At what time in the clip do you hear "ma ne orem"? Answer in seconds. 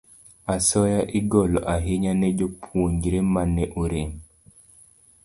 3.33-4.11